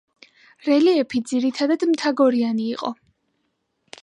რელიეფი 0.67 1.21
ძირითადად 1.33 1.87
მთაგორიანი 1.93 2.67
იყო. 2.73 2.95